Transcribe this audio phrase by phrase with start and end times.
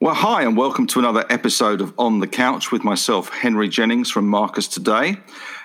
[0.00, 4.08] Well, hi, and welcome to another episode of On the Couch with myself, Henry Jennings
[4.08, 5.16] from Marcus Today.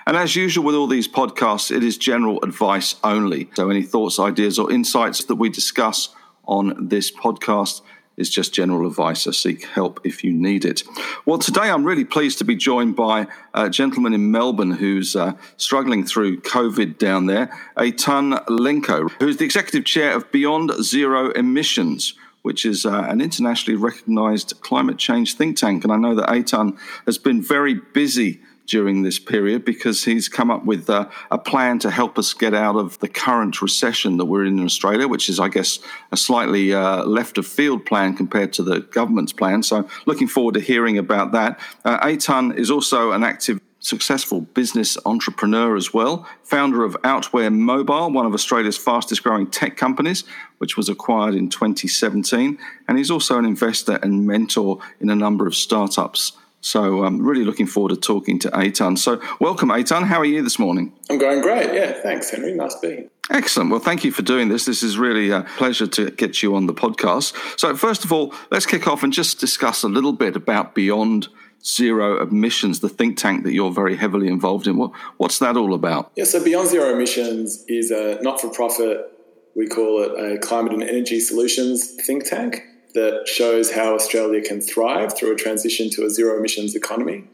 [0.08, 3.48] And as usual with all these podcasts, it is general advice only.
[3.54, 6.08] So any thoughts, ideas, or insights that we discuss
[6.46, 7.82] on this podcast
[8.16, 9.22] is just general advice.
[9.22, 10.82] So seek help if you need it.
[11.26, 15.34] Well, today I'm really pleased to be joined by a gentleman in Melbourne who's uh,
[15.58, 22.14] struggling through COVID down there, Eytan Lenko, who's the executive chair of Beyond Zero Emissions
[22.44, 25.82] which is uh, an internationally recognized climate change think tank.
[25.82, 30.50] And I know that Eytan has been very busy during this period because he's come
[30.50, 34.26] up with uh, a plan to help us get out of the current recession that
[34.26, 35.78] we're in in Australia, which is, I guess,
[36.12, 39.62] a slightly uh, left of field plan compared to the government's plan.
[39.62, 41.58] So, looking forward to hearing about that.
[41.84, 48.10] Uh, Eytan is also an active successful business entrepreneur as well, founder of Outware Mobile,
[48.10, 50.24] one of Australia's fastest growing tech companies,
[50.58, 52.58] which was acquired in 2017.
[52.88, 56.32] And he's also an investor and mentor in a number of startups.
[56.62, 58.96] So I'm really looking forward to talking to Eytan.
[58.96, 60.04] So welcome, Eytan.
[60.04, 60.94] How are you this morning?
[61.10, 61.74] I'm going great.
[61.74, 62.54] Yeah, thanks, Henry.
[62.54, 63.10] Nice being.
[63.30, 63.70] Excellent.
[63.70, 64.64] Well, thank you for doing this.
[64.64, 67.34] This is really a pleasure to get you on the podcast.
[67.60, 71.28] So, first of all, let's kick off and just discuss a little bit about Beyond
[71.66, 74.76] Zero Emissions, the think tank that you're very heavily involved in.
[74.76, 76.12] What, what's that all about?
[76.14, 79.10] Yeah, so Beyond Zero Emissions is a not for profit,
[79.56, 82.62] we call it a climate and energy solutions think tank
[82.94, 87.24] that shows how Australia can thrive through a transition to a zero emissions economy.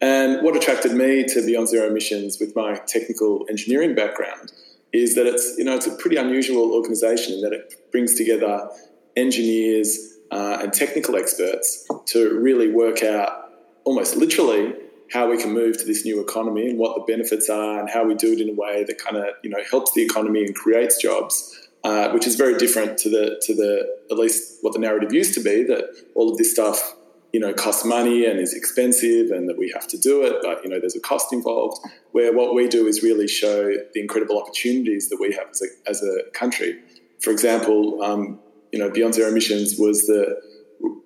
[0.00, 4.52] And what attracted me to Beyond Zero Emissions with my technical engineering background
[4.92, 8.68] is that it's, you know, it's a pretty unusual organization in that it brings together
[9.16, 13.41] engineers uh, and technical experts to really work out
[13.84, 14.74] almost literally
[15.12, 18.04] how we can move to this new economy and what the benefits are and how
[18.04, 20.54] we do it in a way that kind of you know helps the economy and
[20.54, 24.78] creates jobs, uh, which is very different to the to the at least what the
[24.78, 26.94] narrative used to be that all of this stuff
[27.32, 30.62] you know costs money and is expensive and that we have to do it, but
[30.64, 31.78] you know there's a cost involved.
[32.12, 35.90] Where what we do is really show the incredible opportunities that we have as a,
[35.90, 36.78] as a country.
[37.20, 38.38] For example, um,
[38.70, 40.40] you know Beyond Zero Emissions was the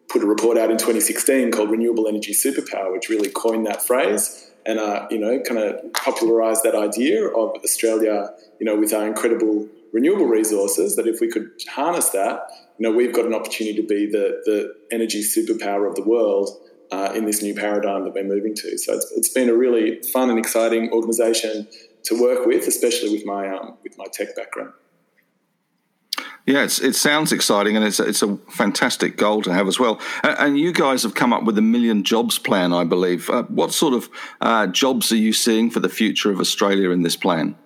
[0.08, 4.50] put a report out in 2016 called Renewable Energy Superpower, which really coined that phrase
[4.66, 9.06] and uh, you know kind of popularised that idea of Australia, you know, with our
[9.06, 10.96] incredible renewable resources.
[10.96, 12.42] That if we could harness that,
[12.78, 16.50] you know, we've got an opportunity to be the the energy superpower of the world.
[16.92, 20.00] Uh, in this new paradigm that we're moving to, so it's, it's been a really
[20.12, 21.66] fun and exciting organisation
[22.04, 24.72] to work with, especially with my um, with my tech background.
[26.46, 30.00] Yeah, it sounds exciting, and it's it's a fantastic goal to have as well.
[30.22, 33.28] And you guys have come up with a million jobs plan, I believe.
[33.28, 34.08] Uh, what sort of
[34.40, 37.56] uh, jobs are you seeing for the future of Australia in this plan?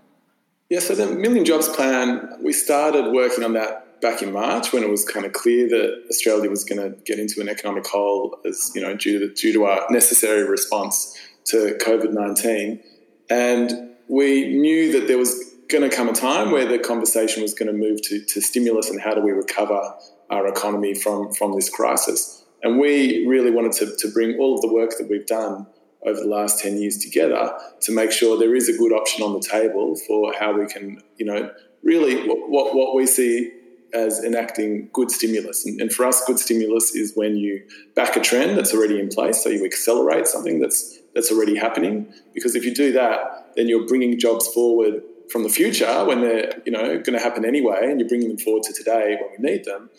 [0.70, 4.82] Yeah, so the million jobs plan, we started working on that back in March when
[4.82, 8.38] it was kind of clear that Australia was going to get into an economic hole,
[8.46, 12.82] as you know, due to due to our necessary response to COVID nineteen,
[13.28, 17.54] and we knew that there was going to come a time where the conversation was
[17.54, 19.80] going to move to, to stimulus and how do we recover
[20.28, 22.44] our economy from, from this crisis.
[22.62, 25.66] And we really wanted to, to bring all of the work that we've done
[26.06, 29.32] over the last 10 years together to make sure there is a good option on
[29.32, 31.50] the table for how we can, you know,
[31.82, 33.52] really what, what we see
[33.92, 35.66] as enacting good stimulus.
[35.66, 37.62] And, and for us, good stimulus is when you
[37.94, 39.42] back a trend that's already in place.
[39.42, 42.12] So you accelerate something that's, that's already happening.
[42.34, 46.60] Because if you do that, then you're bringing jobs forward from the future when they're
[46.64, 49.50] you know going to happen anyway, and you're bringing them forward to today when we
[49.50, 49.90] need them.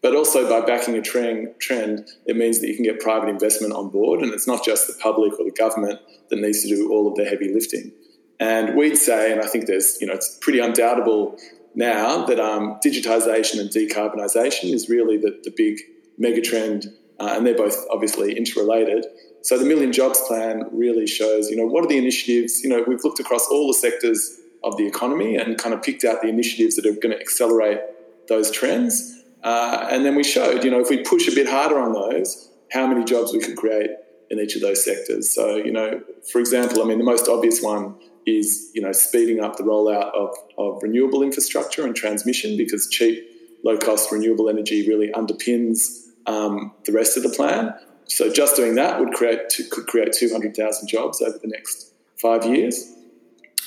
[0.00, 3.72] But also by backing a trend, trend, it means that you can get private investment
[3.72, 6.00] on board, and it's not just the public or the government
[6.30, 7.92] that needs to do all of the heavy lifting.
[8.38, 11.36] And we'd say, and I think there's you know it's pretty undoubtable
[11.74, 15.80] now that um, digitization and decarbonisation is really the, the big
[16.16, 16.86] mega trend,
[17.18, 19.06] uh, and they're both obviously interrelated.
[19.42, 22.62] So the Million Jobs Plan really shows, you know, what are the initiatives?
[22.62, 26.04] You know, we've looked across all the sectors of the economy and kind of picked
[26.04, 27.80] out the initiatives that are going to accelerate
[28.28, 29.22] those trends.
[29.42, 32.50] Uh, and then we showed, you know, if we push a bit harder on those,
[32.72, 33.90] how many jobs we could create
[34.30, 35.32] in each of those sectors.
[35.34, 37.94] So, you know, for example, I mean, the most obvious one
[38.26, 43.24] is, you know, speeding up the rollout of, of renewable infrastructure and transmission because cheap,
[43.64, 47.74] low cost renewable energy really underpins um, the rest of the plan.
[48.06, 52.94] So just doing that would create could create 200,000 jobs over the next five years.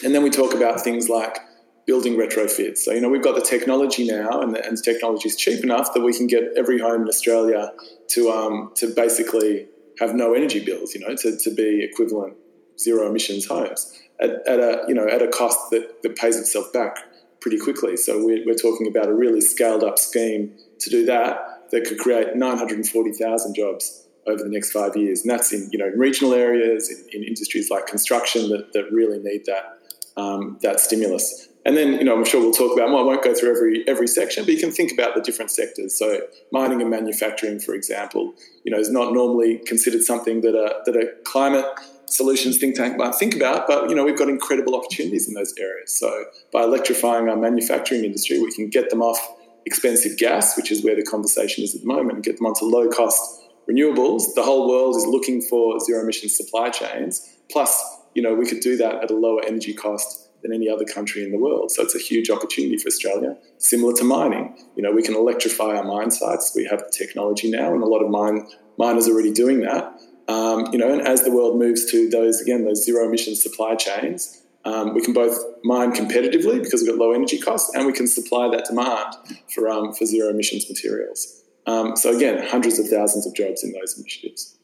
[0.04, 1.38] And then we talk about things like
[1.86, 2.80] building retrofits.
[2.80, 5.64] So, you know, we've got the technology now, and the, and the technology is cheap
[5.64, 7.72] enough that we can get every home in Australia
[8.10, 9.68] to, um, to basically
[10.00, 12.36] have no energy bills, you know, to, to be equivalent
[12.80, 16.72] zero emissions homes at, at, a, you know, at a cost that, that pays itself
[16.74, 16.98] back
[17.40, 17.98] pretty quickly.
[17.98, 21.70] So we're, we're talking about a really scaled up scheme to do that.
[21.72, 25.22] that could create 940,000 jobs over the next five years.
[25.22, 29.20] And that's in you know regional areas, in, in industries like construction that, that really
[29.20, 29.81] need that
[30.18, 31.48] um, that stimulus.
[31.66, 32.90] And then you know I'm sure we'll talk about.
[32.90, 35.52] Well, I won't go through every every section, but you can think about the different
[35.52, 35.98] sectors.
[35.98, 36.22] So
[36.52, 40.96] mining and manufacturing, for example, you know is not normally considered something that a that
[40.96, 41.66] a climate
[42.06, 45.54] solutions think tank might think about, but you know we've got incredible opportunities in those
[45.60, 45.96] areas.
[45.96, 49.19] So by electrifying our manufacturing industry, we can get them off
[49.68, 52.66] expensive gas, which is where the conversation is at the moment, and get them onto
[52.66, 57.38] low cost renewables, the whole world is looking for zero emission supply chains.
[57.52, 60.86] Plus, you know, we could do that at a lower energy cost than any other
[60.86, 61.72] country in the world.
[61.72, 64.58] So it's a huge opportunity for Australia, similar to mining.
[64.75, 66.54] You know, we can electrify our mine sites.
[66.56, 68.48] We have the technology now, and a lot of mine
[68.78, 70.00] miners are already doing that.
[70.28, 73.75] Um, you know, and as the world moves to those again those zero emission supply
[73.75, 77.94] chains, um, we can both mine competitively because we've got low energy costs, and we
[77.94, 79.16] can supply that demand
[79.54, 81.44] for um, for zero emissions materials.
[81.68, 84.57] Um, so again, hundreds of thousands of jobs in those initiatives.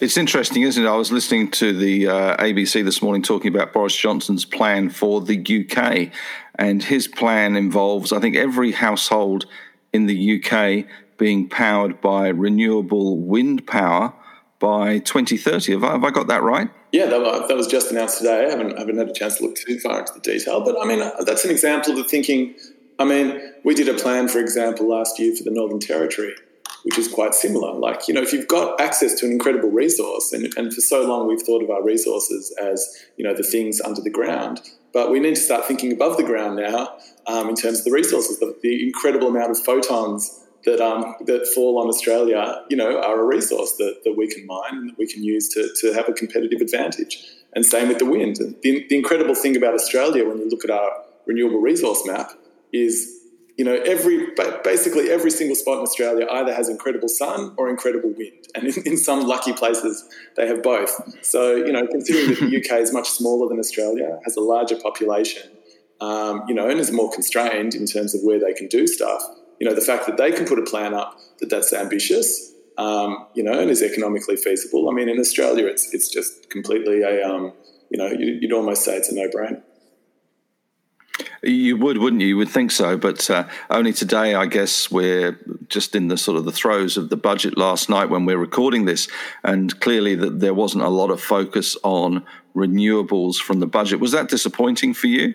[0.00, 0.88] It's interesting, isn't it?
[0.88, 5.20] I was listening to the uh, ABC this morning talking about Boris Johnson's plan for
[5.20, 6.10] the UK,
[6.56, 9.46] and his plan involves, I think, every household
[9.92, 10.86] in the UK
[11.16, 14.12] being powered by renewable wind power
[14.58, 15.72] by 2030.
[15.72, 16.68] Have I, have I got that right?
[16.92, 18.46] Yeah, that, that was just announced today.
[18.46, 20.76] I haven't, I haven't had a chance to look too far into the detail, but
[20.80, 22.54] I mean, that's an example of the thinking
[22.98, 26.34] I mean, we did a plan, for example, last year for the Northern Territory,
[26.86, 27.72] which is quite similar.
[27.74, 31.02] Like, you know, if you've got access to an incredible resource, and, and for so
[31.02, 34.60] long we've thought of our resources as, you know, the things under the ground,
[34.92, 36.96] but we need to start thinking above the ground now
[37.26, 41.48] um, in terms of the resources, the, the incredible amount of photons that um, that
[41.54, 44.98] fall on Australia, you know, are a resource that, that we can mine and that
[44.98, 47.24] we can use to, to have a competitive advantage.
[47.54, 48.36] And same with the wind.
[48.36, 52.30] The, the incredible thing about Australia, when you look at our renewable resource map,
[52.72, 53.15] is
[53.56, 54.28] you know every
[54.62, 58.82] basically every single spot in Australia either has incredible sun or incredible wind, and in,
[58.84, 60.04] in some lucky places
[60.36, 60.90] they have both.
[61.24, 64.76] So you know, considering that the UK is much smaller than Australia, has a larger
[64.76, 65.50] population,
[66.00, 69.22] um, you know, and is more constrained in terms of where they can do stuff.
[69.58, 73.26] You know, the fact that they can put a plan up that that's ambitious, um,
[73.34, 74.90] you know, and is economically feasible.
[74.90, 77.54] I mean, in Australia, it's it's just completely a um,
[77.90, 79.62] you know, you'd almost say it's a no brainer.
[81.46, 82.28] You would, wouldn't you?
[82.28, 85.38] You would think so, but uh, only today, I guess, we're
[85.68, 88.84] just in the sort of the throes of the budget last night when we're recording
[88.84, 89.06] this,
[89.44, 94.00] and clearly that there wasn't a lot of focus on renewables from the budget.
[94.00, 95.34] Was that disappointing for you?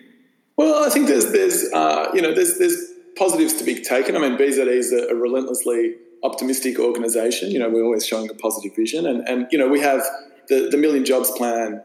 [0.56, 4.16] Well, I think there's there's uh, you know there's there's positives to be taken.
[4.16, 7.50] I mean, BZE is a, a relentlessly optimistic organisation.
[7.50, 10.02] You know, we're always showing a positive vision, and and you know we have
[10.48, 11.82] the the Million Jobs Plan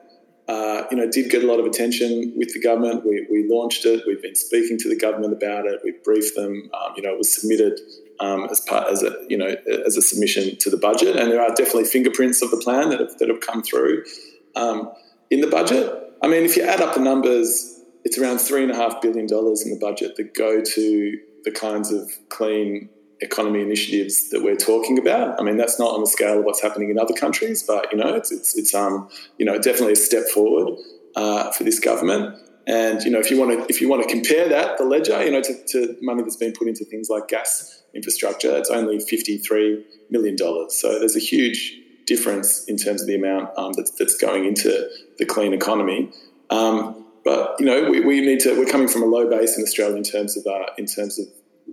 [0.47, 3.05] uh, you know, did get a lot of attention with the government.
[3.05, 4.03] We, we launched it.
[4.07, 5.81] We've been speaking to the government about it.
[5.83, 6.69] We briefed them.
[6.73, 7.79] Um, you know, it was submitted
[8.19, 9.55] um, as part as a you know
[9.85, 12.99] as a submission to the budget, and there are definitely fingerprints of the plan that
[12.99, 14.03] have, that have come through
[14.55, 14.91] um,
[15.29, 15.93] in the budget.
[16.23, 19.27] I mean, if you add up the numbers, it's around three and a half billion
[19.27, 22.89] dollars in the budget that go to the kinds of clean
[23.21, 25.39] economy initiatives that we're talking about.
[25.39, 27.97] I mean, that's not on the scale of what's happening in other countries, but you
[27.97, 30.77] know, it's it's, it's um you know definitely a step forward
[31.15, 32.37] uh, for this government.
[32.67, 35.23] And you know, if you want to if you want to compare that, the ledger,
[35.23, 38.99] you know, to, to money that's been put into things like gas infrastructure, it's only
[38.99, 40.75] fifty three million dollars.
[40.75, 44.89] So there's a huge difference in terms of the amount um, that's, that's going into
[45.17, 46.11] the clean economy.
[46.49, 48.57] Um, but you know, we, we need to.
[48.57, 51.25] We're coming from a low base in Australia in terms of uh, in terms of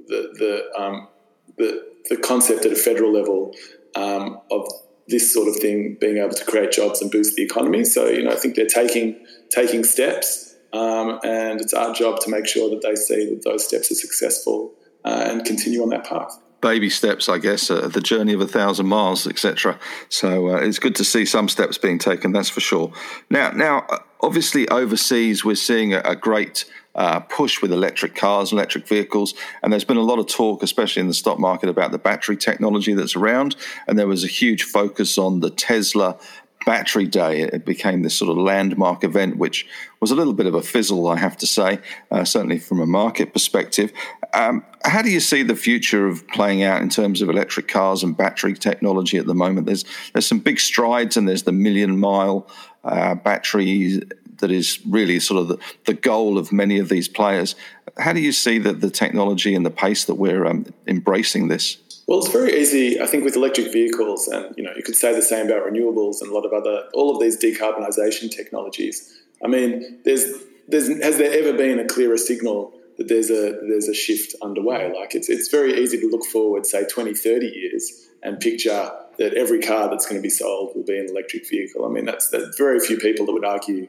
[0.06, 1.08] the the um,
[1.58, 3.54] the, the concept at a federal level
[3.94, 4.66] um, of
[5.08, 7.84] this sort of thing being able to create jobs and boost the economy.
[7.84, 12.30] So, you know, I think they're taking taking steps, um, and it's our job to
[12.30, 14.72] make sure that they see that those steps are successful
[15.04, 16.40] uh, and continue on that path.
[16.60, 19.78] Baby steps, I guess, uh, the journey of a thousand miles, etc.
[20.08, 22.32] So uh, it's good to see some steps being taken.
[22.32, 22.90] That's for sure.
[23.28, 23.86] Now, now,
[24.22, 29.34] obviously, overseas, we're seeing a, a great uh, push with electric cars, electric vehicles.
[29.62, 32.36] And there's been a lot of talk, especially in the stock market, about the battery
[32.36, 33.56] technology that's around.
[33.86, 36.18] And there was a huge focus on the Tesla
[36.64, 37.42] Battery Day.
[37.42, 39.66] It became this sort of landmark event, which
[40.00, 41.78] was a little bit of a fizzle, I have to say,
[42.10, 43.92] uh, certainly from a market perspective.
[44.32, 48.02] Um, how do you see the future of playing out in terms of electric cars
[48.02, 49.66] and battery technology at the moment?
[49.66, 52.48] There's there's some big strides, and there's the million mile
[52.82, 54.02] uh, battery
[54.38, 57.54] that is really sort of the, the goal of many of these players.
[57.98, 61.78] How do you see the, the technology and the pace that we're um, embracing this?
[62.06, 65.14] Well, it's very easy, I think, with electric vehicles, and you know, you could say
[65.14, 69.22] the same about renewables and a lot of other, all of these decarbonisation technologies.
[69.42, 70.24] I mean, there's,
[70.68, 74.92] there's, has there ever been a clearer signal that there's a there's a shift underway.
[74.94, 79.34] Like it's it's very easy to look forward, say 20, 30 years, and picture that
[79.34, 81.84] every car that's going to be sold will be an electric vehicle.
[81.84, 83.88] I mean, that's that very few people that would argue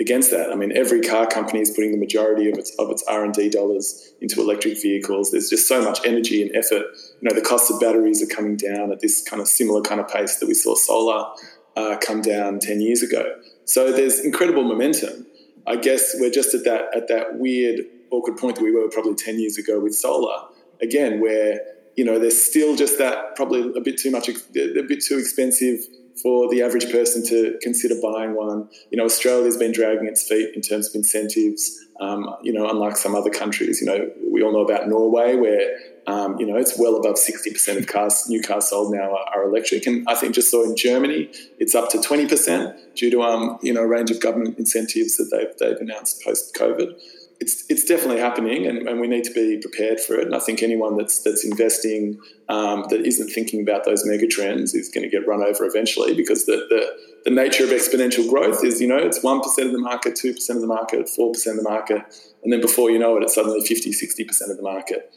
[0.00, 0.50] against that.
[0.50, 3.32] I mean, every car company is putting the majority of its of its R and
[3.32, 5.30] D dollars into electric vehicles.
[5.30, 6.86] There's just so much energy and effort.
[7.20, 10.00] You know, the cost of batteries are coming down at this kind of similar kind
[10.00, 11.30] of pace that we saw solar
[11.76, 13.36] uh, come down ten years ago.
[13.64, 15.26] So there's incredible momentum.
[15.66, 19.14] I guess we're just at that at that weird awkward point that we were probably
[19.14, 20.48] ten years ago with solar.
[20.82, 21.60] Again, where
[21.96, 25.80] you know there's still just that probably a bit too much, a bit too expensive
[26.22, 28.68] for the average person to consider buying one.
[28.90, 31.80] You know, Australia's been dragging its feet in terms of incentives.
[32.00, 35.78] Um, you know, unlike some other countries, you know, we all know about Norway, where
[36.06, 39.26] um, you know it's well above sixty percent of cars, new cars sold now are,
[39.34, 43.10] are, electric, and I think just saw in Germany it's up to twenty percent due
[43.10, 46.94] to um, you know a range of government incentives that they've they've announced post COVID
[47.40, 50.26] it's it's definitely happening, and, and, we need to be prepared for it.
[50.26, 54.74] And I think anyone that's that's investing um, that isn't thinking about those mega trends
[54.74, 58.64] is going to get run over eventually because the, the the nature of exponential growth
[58.64, 61.32] is you know it's one percent of the market, two percent of the market, four
[61.32, 62.02] percent of the market,
[62.42, 65.12] and then before you know it, it's suddenly 50, 60 percent of the market.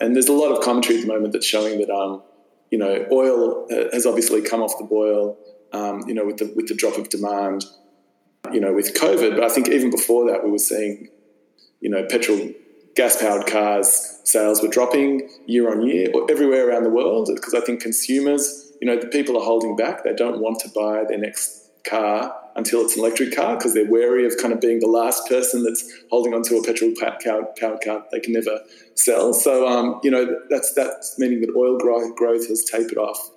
[0.00, 2.22] And there's a lot of commentary at the moment that's showing that um,
[2.70, 5.38] you know oil uh, has obviously come off the boil.
[5.72, 7.64] Um, you know with the with the drop of demand
[8.50, 9.36] you know, with COVID.
[9.36, 11.08] But I think even before that, we were seeing
[11.82, 12.50] you know, petrol,
[12.94, 17.60] gas powered cars sales were dropping year on year everywhere around the world because I
[17.60, 20.04] think consumers, you know, the people are holding back.
[20.04, 23.90] They don't want to buy their next car until it's an electric car because they're
[23.90, 28.04] wary of kind of being the last person that's holding onto a petrol powered car
[28.12, 28.60] they can never
[28.94, 29.32] sell.
[29.34, 33.30] So, um, you know, that's that's meaning that oil growth has tapered off.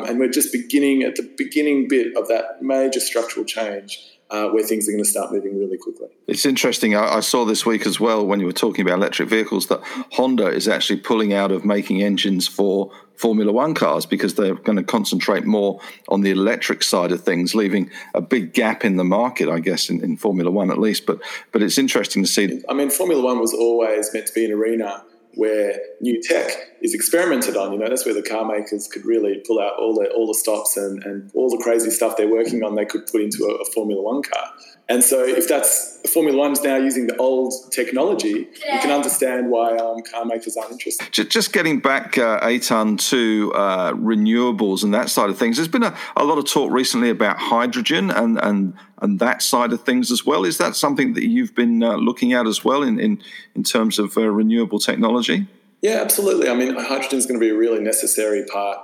[0.00, 4.62] And we're just beginning at the beginning bit of that major structural change uh, where
[4.62, 6.08] things are going to start moving really quickly.
[6.26, 6.94] It's interesting.
[6.94, 9.80] I, I, saw this week as well when you were talking about electric vehicles that
[10.12, 14.76] Honda is actually pulling out of making engines for Formula One cars because they're going
[14.76, 19.04] to concentrate more on the electric side of things, leaving a big gap in the
[19.04, 21.06] market, I guess, in, in Formula One at least.
[21.06, 21.20] But
[21.50, 22.62] but it's interesting to see.
[22.68, 25.04] I mean, Formula One was always meant to be an arena
[25.38, 26.50] where new tech
[26.82, 27.72] is experimented on.
[27.72, 30.34] You know, that's where the car makers could really pull out all the all the
[30.34, 32.74] stops and, and all the crazy stuff they're working on.
[32.74, 34.50] They could put into a, a Formula One car.
[34.90, 39.50] And so, if that's Formula One is now using the old technology, you can understand
[39.50, 41.12] why um, car makers aren't interested.
[41.12, 45.56] Just getting back, uh, Eytan, to uh, renewables and that side of things.
[45.56, 49.74] There's been a, a lot of talk recently about hydrogen and, and and that side
[49.74, 50.46] of things as well.
[50.46, 53.22] Is that something that you've been uh, looking at as well in in,
[53.54, 55.46] in terms of uh, renewable technology?
[55.82, 56.48] Yeah, absolutely.
[56.48, 58.78] I mean, hydrogen is going to be a really necessary part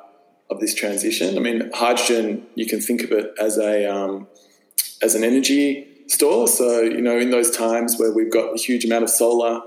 [0.51, 1.39] of this transition.
[1.39, 4.29] I mean, hydrogen you can think of it as a um,
[5.03, 6.49] as an energy store.
[6.49, 9.61] So, you know, in those times where we've got a huge amount of solar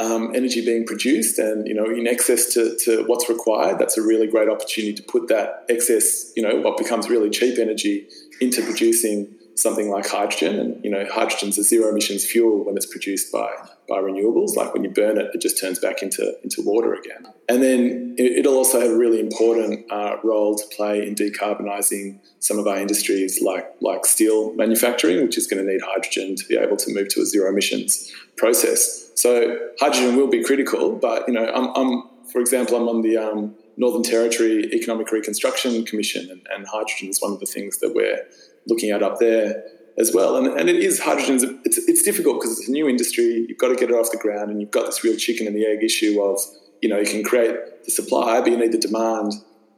[0.00, 4.02] um, energy being produced and, you know, in excess to, to what's required, that's a
[4.02, 8.06] really great opportunity to put that excess, you know, what becomes really cheap energy
[8.40, 10.58] into producing something like hydrogen.
[10.58, 13.50] And, you know, hydrogen's a zero emissions fuel when it's produced by,
[13.88, 14.56] by renewables.
[14.56, 17.26] Like when you burn it, it just turns back into, into water again.
[17.48, 22.58] And then it'll also have a really important uh, role to play in decarbonising some
[22.58, 26.56] of our industries like, like steel manufacturing, which is going to need hydrogen to be
[26.56, 29.10] able to move to a zero emissions process.
[29.16, 33.16] So hydrogen will be critical, but, you know, I'm, I'm for example, I'm on the
[33.16, 37.94] um, Northern Territory Economic Reconstruction Commission, and, and hydrogen is one of the things that
[37.94, 38.26] we're
[38.68, 39.64] looking at up there
[39.98, 40.36] as well.
[40.36, 41.60] And, and it is hydrogen.
[41.64, 43.46] It's, it's difficult because it's a new industry.
[43.48, 45.56] You've got to get it off the ground, and you've got this real chicken and
[45.56, 46.40] the egg issue of
[46.80, 49.32] you know you can create the supply, but you need the demand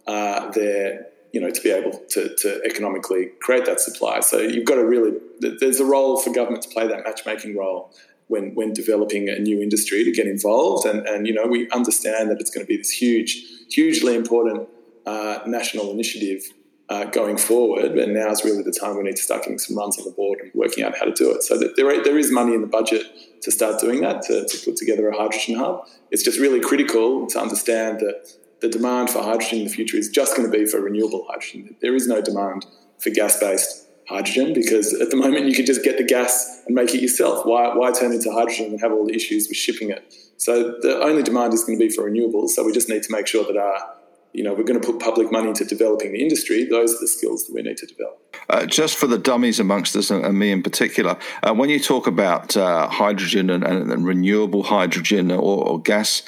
[0.06, 1.06] uh, there.
[1.32, 4.18] You know to be able to, to economically create that supply.
[4.18, 7.94] So you've got to really there's a role for government to play that matchmaking role
[8.26, 10.86] when when developing a new industry to get involved.
[10.86, 14.68] And and you know we understand that it's going to be this huge, hugely important
[15.06, 16.42] uh, national initiative
[16.90, 17.96] uh, going forward.
[17.96, 20.10] And now is really the time we need to start getting some runs on the
[20.10, 21.42] board and working out how to do it.
[21.42, 23.06] So that there, there is money in the budget
[23.42, 25.86] to start doing that, to, to put together a hydrogen hub.
[26.10, 30.10] It's just really critical to understand that the demand for hydrogen in the future is
[30.10, 31.76] just going to be for renewable hydrogen.
[31.80, 32.66] There is no demand
[32.98, 36.74] for gas based hydrogen because at the moment you can just get the gas and
[36.74, 37.46] make it yourself.
[37.46, 40.12] Why, why turn into hydrogen and have all the issues with shipping it?
[40.36, 42.48] So the only demand is going to be for renewables.
[42.48, 43.94] So we just need to make sure that our
[44.32, 46.64] you know, we're going to put public money into developing the industry.
[46.64, 48.36] Those are the skills that we need to develop.
[48.48, 52.06] Uh, just for the dummies amongst us, and, me in particular, uh, when you talk
[52.06, 56.22] about uh, hydrogen and, and, and, renewable hydrogen or, or gas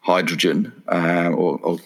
[0.00, 1.78] hydrogen uh, or, or,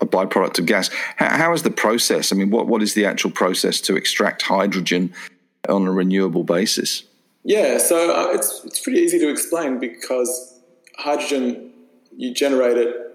[0.00, 2.32] a byproduct of gas, how, how is the process?
[2.32, 5.12] I mean, what, what is the actual process to extract hydrogen
[5.68, 7.04] on a renewable basis?
[7.42, 10.58] Yeah, so uh, it's, it's pretty easy to explain because
[10.96, 11.72] hydrogen,
[12.16, 13.13] you generate it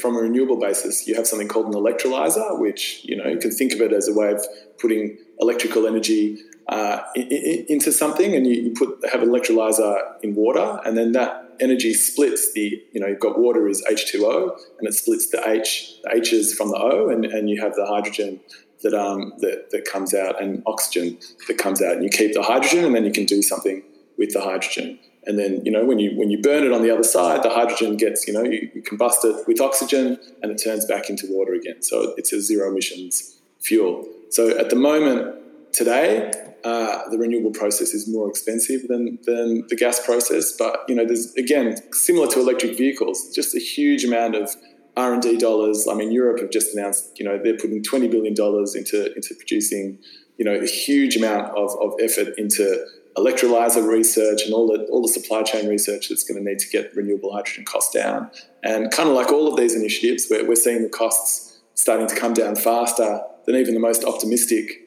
[0.00, 1.06] from a renewable basis.
[1.06, 4.08] You have something called an electrolyzer, which you know you can think of it as
[4.08, 4.44] a way of
[4.78, 10.96] putting electrical energy uh, into something, and you, put have an electrolyzer in water, and
[10.96, 15.28] then that energy splits the you know you've got water is H2O, and it splits
[15.30, 18.40] the H the H's from the O, and, and you have the hydrogen
[18.82, 21.18] that um that, that comes out and oxygen
[21.48, 23.82] that comes out, and you keep the hydrogen, and then you can do something
[24.18, 24.98] with the hydrogen.
[25.26, 27.50] And then you know when you when you burn it on the other side, the
[27.50, 31.26] hydrogen gets you know you, you combust it with oxygen, and it turns back into
[31.30, 31.82] water again.
[31.82, 34.06] So it's a zero emissions fuel.
[34.30, 35.36] So at the moment
[35.72, 36.32] today,
[36.64, 40.52] uh, the renewable process is more expensive than, than the gas process.
[40.52, 44.54] But you know, there's again similar to electric vehicles, just a huge amount of
[44.96, 45.86] R and D dollars.
[45.90, 49.34] I mean, Europe have just announced, you know, they're putting twenty billion dollars into into
[49.34, 49.98] producing,
[50.38, 52.86] you know, a huge amount of, of effort into
[53.16, 56.68] electrolyzer research and all the all the supply chain research that's going to need to
[56.68, 58.30] get renewable hydrogen costs down.
[58.62, 62.16] And kind of like all of these initiatives, we're, we're seeing the costs starting to
[62.16, 64.80] come down faster than even the most optimistic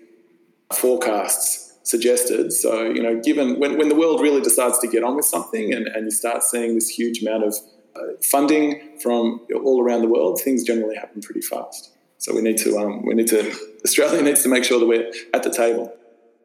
[0.73, 2.51] forecasts suggested.
[2.51, 5.73] So, you know, given when, when the world really decides to get on with something
[5.73, 7.55] and, and you start seeing this huge amount of
[7.95, 11.91] uh, funding from all around the world, things generally happen pretty fast.
[12.17, 13.53] So we need to, um, we need to,
[13.85, 15.93] Australia needs to make sure that we're at the table.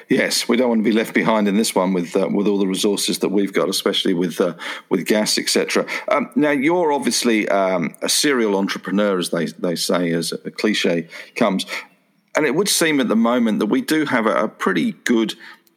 [0.08, 2.58] Yes, we don't want to be left behind in this one with uh, with all
[2.58, 4.54] the resources that we've got, especially with uh,
[4.88, 5.86] with gas, etc.
[6.08, 11.08] Um, now, you're obviously um, a serial entrepreneur, as they they say, as a cliche
[11.34, 11.66] comes.
[12.34, 15.34] And it would seem at the moment that we do have a, a pretty good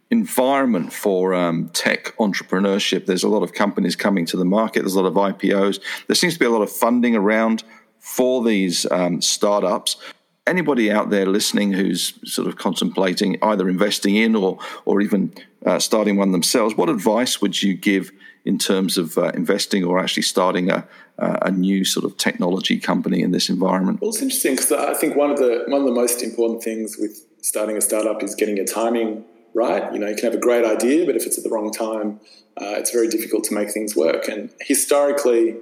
[0.10, 3.06] environment for um, tech entrepreneurship.
[3.06, 4.82] There's a lot of companies coming to the market.
[4.82, 5.82] There's a lot of IPOs.
[6.08, 7.64] There seems to be a lot of funding around
[8.00, 9.98] for these um, startups.
[10.48, 15.34] Anybody out there listening who's sort of contemplating either investing in or or even
[15.66, 18.12] uh, starting one themselves, what advice would you give
[18.46, 20.88] in terms of uh, investing or actually starting a,
[21.18, 24.00] a new sort of technology company in this environment?
[24.02, 26.98] Well, it's interesting because I think one of the one of the most important things
[26.98, 29.92] with starting a startup is getting your timing right.
[29.94, 32.20] You know, you can have a great idea, but if it's at the wrong time,
[32.62, 34.28] uh, it's very difficult to make things work.
[34.28, 35.56] And historically,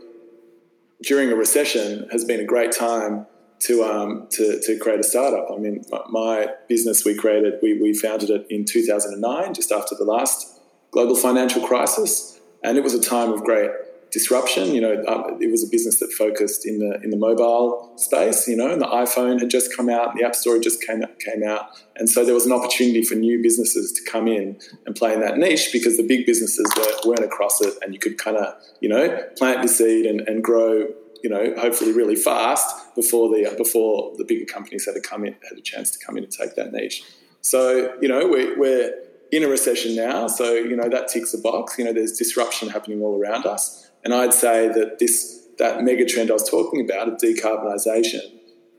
[1.01, 3.27] during a recession, has been a great time
[3.63, 5.47] to um, to, to create a startup.
[5.51, 10.03] I mean, my, business we created, we, we founded it in 2009, just after the
[10.03, 10.59] last
[10.91, 13.69] global financial crisis, and it was a time of great
[14.11, 14.73] disruption.
[14.73, 18.47] You know, um, it was a business that focused in the in the mobile space.
[18.47, 21.03] You know, and the iPhone had just come out, and the App Store just came
[21.19, 24.95] came out, and so there was an opportunity for new businesses to come in and
[24.95, 28.17] play in that niche because the big businesses were, weren't across it, and you could
[28.17, 30.87] kind of you know plant the seed and, and grow.
[31.23, 35.33] You know, hopefully, really fast before the before the bigger companies had to come in,
[35.49, 37.03] had a chance to come in and take that niche.
[37.41, 38.93] So, you know, we're, we're
[39.31, 41.77] in a recession now, so you know that ticks a box.
[41.77, 43.89] You know, there's disruption happening all around us.
[44.03, 48.21] And I'd say that this that mega trend I was talking about of decarbonisation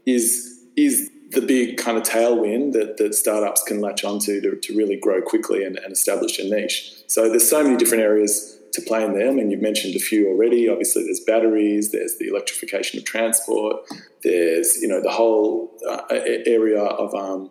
[0.06, 4.76] is is the big kind of tailwind that, that startups can latch onto to, to
[4.76, 6.94] really grow quickly and, and establish a niche.
[7.08, 9.28] So there's so many different areas to play in there.
[9.28, 10.68] I mean, you've mentioned a few already.
[10.68, 13.76] Obviously, there's batteries, there's the electrification of transport,
[14.22, 17.50] there's you know the whole uh, area of um,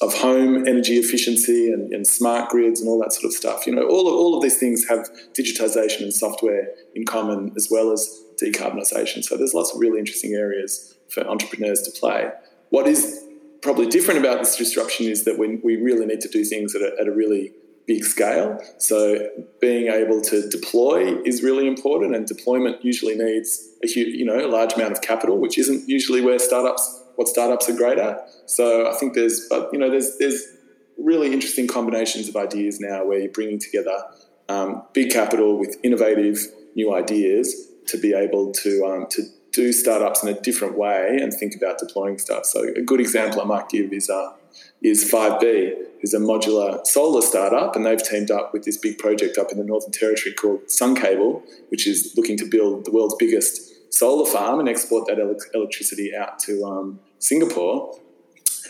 [0.00, 3.64] of home energy efficiency and, and, smart grids and all that sort of stuff.
[3.64, 7.68] You know, all of, all of these things have digitization and software in common as
[7.70, 9.22] well as decarbonisation.
[9.22, 12.28] So there's lots of really interesting areas for entrepreneurs to play.
[12.70, 13.24] What is
[13.62, 16.82] probably different about this disruption is that we, we really need to do things at
[16.82, 17.52] a, at a really
[17.86, 18.58] big scale.
[18.78, 19.28] So
[19.60, 24.44] being able to deploy is really important, and deployment usually needs a huge, you know,
[24.44, 28.28] a large amount of capital, which isn't usually where startups what startups are great at.
[28.46, 30.42] So I think there's, but you know, there's there's
[30.98, 33.96] really interesting combinations of ideas now where you're bringing together
[34.48, 36.38] um, big capital with innovative
[36.74, 41.32] new ideas to be able to um, to do startups in a different way and
[41.32, 42.44] think about deploying stuff.
[42.44, 44.32] So a good example I might give is uh,
[44.82, 45.72] is 5B,
[46.04, 49.56] who's a modular solar startup, and they've teamed up with this big project up in
[49.56, 54.60] the Northern Territory called SunCable, which is looking to build the world's biggest solar farm
[54.60, 55.18] and export that
[55.54, 57.98] electricity out to um, Singapore.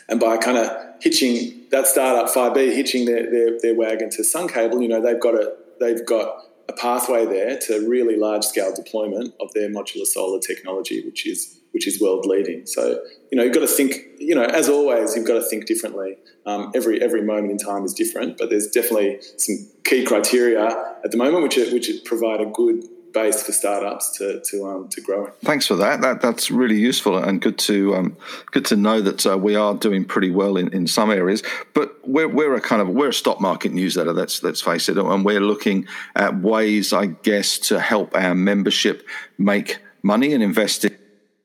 [0.08, 0.70] And by kind of
[1.00, 5.34] hitching that startup 5B, hitching their, their, their wagon to SunCable, you know, they've got
[5.34, 10.38] a they've got a pathway there to really large scale deployment of their modular solar
[10.38, 12.64] technology, which is which is world leading.
[12.66, 13.96] So you know you've got to think.
[14.18, 16.16] You know, as always, you've got to think differently.
[16.46, 20.68] Um, every every moment in time is different, but there's definitely some key criteria
[21.04, 22.84] at the moment which which provide a good
[23.14, 25.30] base for startups to to um, to grow.
[25.42, 26.02] Thanks for that.
[26.02, 28.16] That that's really useful and good to um,
[28.50, 31.42] good to know that uh, we are doing pretty well in, in some areas.
[31.72, 34.12] But we're we're a kind of we're a stock market newsletter.
[34.12, 39.06] Let's let's face it, and we're looking at ways, I guess, to help our membership
[39.38, 40.96] make money and invest in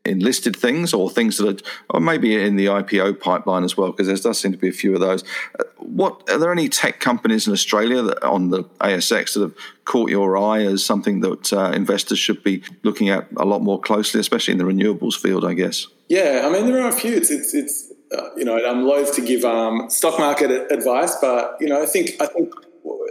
[0.05, 3.91] in listed things or things that are, or maybe in the IPO pipeline as well,
[3.91, 5.23] because there does seem to be a few of those.
[5.77, 10.09] What are there any tech companies in Australia that on the ASX that have caught
[10.09, 14.19] your eye as something that uh, investors should be looking at a lot more closely,
[14.19, 15.43] especially in the renewables field?
[15.43, 15.87] I guess.
[16.07, 17.15] Yeah, I mean there are a few.
[17.15, 21.57] It's it's, it's uh, you know I'm loath to give um, stock market advice, but
[21.59, 22.53] you know I think I think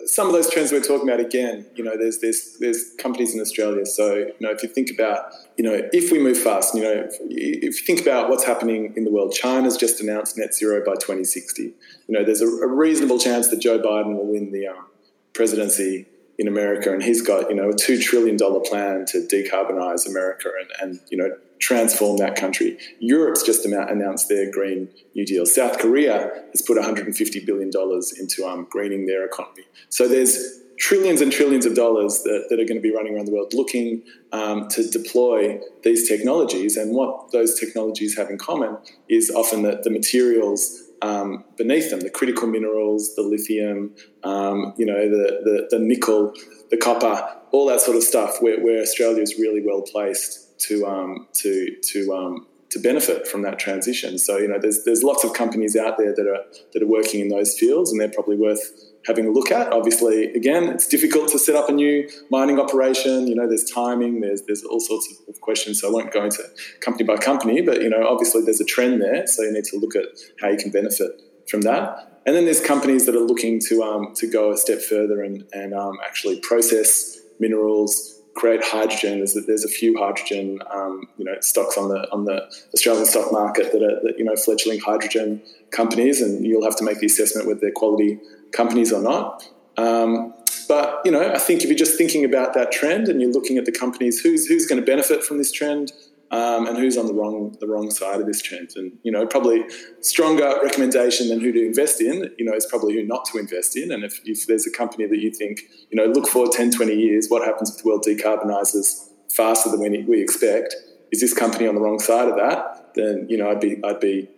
[0.06, 3.40] some of those trends we're talking about again, you know, there's there's there's companies in
[3.40, 3.84] Australia.
[3.84, 6.92] So you know, if you think about, you know, if we move fast, you know,
[7.08, 10.84] if, if you think about what's happening in the world, China's just announced net zero
[10.84, 11.62] by 2060.
[11.62, 11.74] You
[12.08, 14.86] know, there's a, a reasonable chance that Joe Biden will win the um,
[15.34, 16.06] presidency
[16.38, 20.50] in America, and he's got you know a two trillion dollar plan to decarbonize America
[20.58, 22.78] and, and you know transform that country.
[23.00, 25.46] Europe's just announced their Green New Deal.
[25.46, 29.64] South Korea has put 150 billion dollars into um, greening their economy.
[29.88, 33.26] So there's trillions and trillions of dollars that, that are going to be running around
[33.26, 36.76] the world looking um, to deploy these technologies.
[36.76, 42.00] And what those technologies have in common is often that the materials um, beneath them,
[42.00, 43.94] the critical minerals, the lithium,
[44.24, 46.32] um, you know, the, the, the, nickel,
[46.70, 50.86] the copper, all that sort of stuff, where, where Australia is really well placed to
[50.86, 54.18] um, to to um, to benefit from that transition.
[54.18, 57.20] So you know, there's there's lots of companies out there that are that are working
[57.20, 58.60] in those fields, and they're probably worth
[59.06, 59.72] having a look at.
[59.72, 63.26] Obviously, again, it's difficult to set up a new mining operation.
[63.26, 65.80] You know, there's timing, there's there's all sorts of questions.
[65.80, 66.42] So I won't go into
[66.80, 69.26] company by company, but you know, obviously there's a trend there.
[69.26, 70.04] So you need to look at
[70.40, 72.22] how you can benefit from that.
[72.26, 75.44] And then there's companies that are looking to um, to go a step further and
[75.52, 78.17] and um, actually process minerals.
[78.38, 79.20] Create hydrogen.
[79.20, 83.04] is that there's a few hydrogen, um, you know, stocks on the on the Australian
[83.04, 87.00] stock market that are that, you know fledgling hydrogen companies, and you'll have to make
[87.00, 88.20] the assessment with their quality
[88.52, 89.42] companies or not.
[89.76, 90.34] Um,
[90.68, 93.58] but you know, I think if you're just thinking about that trend and you're looking
[93.58, 95.90] at the companies, who's who's going to benefit from this trend,
[96.30, 99.26] um, and who's on the wrong the wrong side of this trend, and you know,
[99.26, 99.64] probably
[100.00, 102.30] stronger recommendation than who to invest in.
[102.38, 103.90] You know, is probably who not to invest in.
[103.92, 105.60] And if, if there's a company that you think,
[105.90, 109.80] you know, look forward 10, 20 years, what happens if the world decarbonizes faster than
[109.80, 110.74] we, we expect?
[111.12, 112.94] Is this company on the wrong side of that?
[112.94, 114.28] Then you know, I'd be I'd be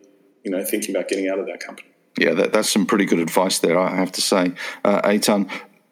[0.45, 1.89] you know thinking about getting out of that company.
[2.19, 4.53] Yeah, that, that's some pretty good advice there, I have to say,
[4.85, 5.19] uh.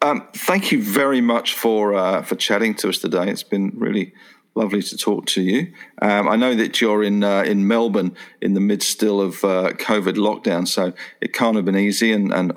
[0.01, 3.29] Um, thank you very much for uh, for chatting to us today.
[3.29, 4.13] It's been really
[4.59, 5.73] lovely to talk to you.
[6.03, 9.73] Um, I know that you're in uh, in Melbourne in the midst still of uh,
[9.73, 12.13] COVID lockdown, so it can't have been easy.
[12.13, 12.53] And, and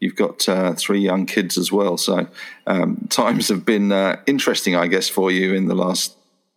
[0.00, 2.28] you've got uh, three young kids as well, so
[2.66, 6.15] um, times have been uh, interesting, I guess, for you in the last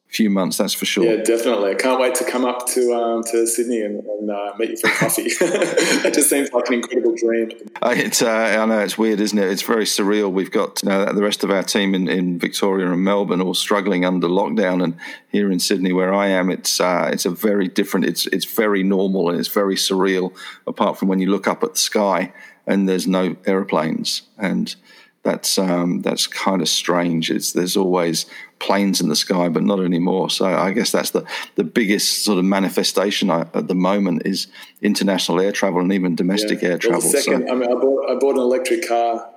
[0.09, 1.05] few months, that's for sure.
[1.05, 1.69] Yeah, definitely.
[1.71, 4.77] I can't wait to come up to um, to Sydney and, and uh, meet you
[4.77, 5.23] for coffee.
[5.27, 7.51] it just seems like an incredible dream.
[7.81, 9.47] Uh, it's, uh, I know it's weird, isn't it?
[9.47, 10.31] It's very surreal.
[10.31, 13.53] We've got you know, the rest of our team in, in Victoria and Melbourne all
[13.53, 14.97] struggling under lockdown, and
[15.31, 18.07] here in Sydney, where I am, it's uh, it's a very different.
[18.07, 20.35] It's it's very normal and it's very surreal.
[20.65, 22.33] Apart from when you look up at the sky
[22.65, 24.75] and there's no aeroplanes and
[25.23, 27.29] that's um, that's kind of strange.
[27.29, 28.25] It's there's always
[28.59, 30.29] planes in the sky, but not anymore.
[30.29, 34.47] So I guess that's the the biggest sort of manifestation at the moment is
[34.81, 36.69] international air travel and even domestic yeah.
[36.69, 36.99] air travel.
[36.99, 37.53] Well, second, so.
[37.53, 39.29] I mean, I bought I bought an electric car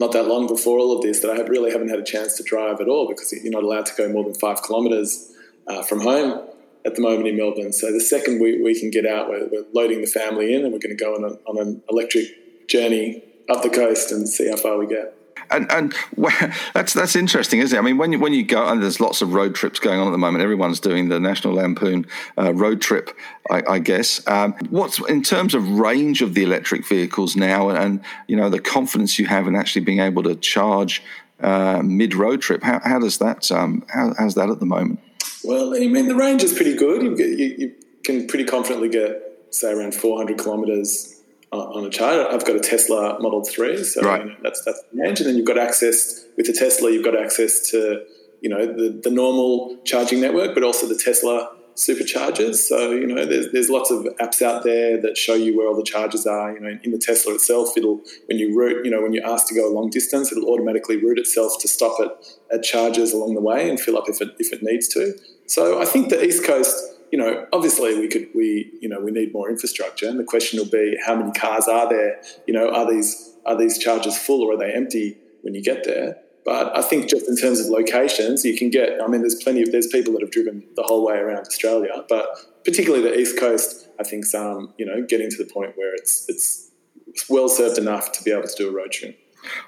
[0.00, 2.42] not that long before all of this that I really haven't had a chance to
[2.44, 5.32] drive at all because you're not allowed to go more than five kilometres
[5.66, 6.48] uh, from home
[6.86, 7.72] at the moment in Melbourne.
[7.72, 10.72] So the second we, we can get out, we're, we're loading the family in and
[10.72, 14.48] we're going to go on, a, on an electric journey up the coast and see
[14.48, 15.17] how far we get
[15.50, 15.94] and and
[16.74, 17.78] that's that's interesting, isn't it?
[17.78, 20.06] I mean, when you when you go and there's lots of road trips going on
[20.06, 20.42] at the moment.
[20.42, 23.10] Everyone's doing the National Lampoon uh, road trip,
[23.50, 24.26] I, I guess.
[24.26, 28.50] Um, what's in terms of range of the electric vehicles now, and, and you know
[28.50, 31.02] the confidence you have in actually being able to charge
[31.40, 32.62] uh, mid road trip?
[32.62, 35.00] How, how does that um, how, how's that at the moment?
[35.44, 37.02] Well, I mean, the range is pretty good.
[37.02, 37.74] You, you, you
[38.04, 41.17] can pretty confidently get say around 400 kilometres
[41.50, 42.26] Uh, on a charge.
[42.30, 44.22] I've got a Tesla Model Three, so right.
[44.22, 45.20] you know, that's that's the range.
[45.20, 46.90] And then you've got access with the Tesla.
[46.90, 48.04] You've got access to
[48.42, 52.56] you know the, the normal charging network, but also the Tesla superchargers.
[52.56, 55.76] So you know there's there's lots of apps out there that show you where all
[55.76, 56.52] the charges are.
[56.52, 59.46] You know in the Tesla itself, it'll when you route you know when you're asked
[59.48, 62.10] to go a long distance, it'll automatically route itself to stop at
[62.52, 65.14] at charges along the way and fill up if it if it needs to.
[65.46, 69.10] So I think the East Coast you know, obviously we could we you know we
[69.10, 72.20] need more infrastructure, and the question will be how many cars are there?
[72.46, 75.84] You know, are these are these charges full or are they empty when you get
[75.84, 76.18] there?
[76.44, 79.02] But I think just in terms of locations, you can get.
[79.02, 82.04] I mean, there's plenty of there's people that have driven the whole way around Australia,
[82.08, 85.94] but particularly the east coast, I think some you know getting to the point where
[85.94, 86.70] it's it's
[87.28, 89.18] well served enough to be able to do a road trip.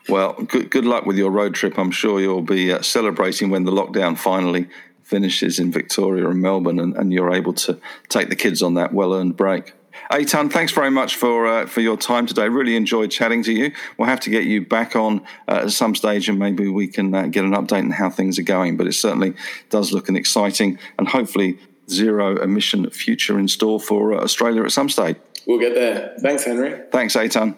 [0.09, 1.79] Well, good, good luck with your road trip.
[1.79, 4.68] I'm sure you'll be uh, celebrating when the lockdown finally
[5.11, 8.94] finishes in Victoria and Melbourne, and, and you're able to take the kids on that
[8.94, 9.75] well earned break.
[10.11, 12.49] Eytan, thanks very much for uh, for your time today.
[12.49, 13.73] Really enjoyed chatting to you.
[13.96, 17.14] We'll have to get you back on uh, at some stage, and maybe we can
[17.14, 18.77] uh, get an update on how things are going.
[18.77, 19.35] But it certainly
[19.68, 21.59] does look an exciting and hopefully
[21.90, 25.16] zero emission future in store for uh, Australia at some stage.
[25.46, 26.14] We'll get there.
[26.20, 26.81] Thanks, Henry.
[26.92, 27.57] Thanks, Eytan.